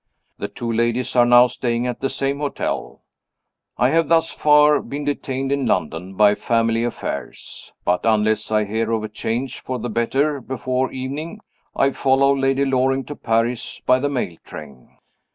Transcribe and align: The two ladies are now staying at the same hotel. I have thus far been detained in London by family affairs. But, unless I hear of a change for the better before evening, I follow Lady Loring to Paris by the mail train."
The 0.39 0.47
two 0.47 0.71
ladies 0.71 1.15
are 1.15 1.27
now 1.27 1.45
staying 1.45 1.85
at 1.85 1.99
the 1.99 2.09
same 2.09 2.39
hotel. 2.39 3.03
I 3.77 3.89
have 3.89 4.09
thus 4.09 4.31
far 4.31 4.81
been 4.81 5.05
detained 5.05 5.51
in 5.51 5.67
London 5.67 6.15
by 6.15 6.33
family 6.33 6.83
affairs. 6.83 7.71
But, 7.85 7.99
unless 8.03 8.49
I 8.51 8.65
hear 8.65 8.91
of 8.93 9.03
a 9.03 9.07
change 9.09 9.59
for 9.59 9.77
the 9.77 9.89
better 9.89 10.41
before 10.41 10.91
evening, 10.91 11.39
I 11.75 11.91
follow 11.91 12.35
Lady 12.35 12.65
Loring 12.65 13.03
to 13.03 13.15
Paris 13.15 13.79
by 13.85 13.99
the 13.99 14.09
mail 14.09 14.37
train." 14.43 14.97